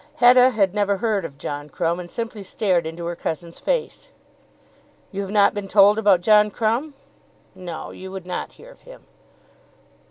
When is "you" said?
5.11-5.21, 7.91-8.11